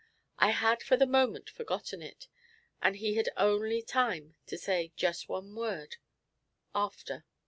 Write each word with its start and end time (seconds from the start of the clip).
I 0.39 0.49
had 0.49 0.81
for 0.81 0.97
the 0.97 1.05
moment 1.05 1.47
forgotten 1.47 2.01
it, 2.01 2.27
and 2.81 2.95
he 2.95 3.13
had 3.17 3.29
only 3.37 3.83
time 3.83 4.33
to 4.47 4.57
say 4.57 4.91
just 4.95 5.29
one 5.29 5.53
word 5.55 5.97
"after." 6.73 7.23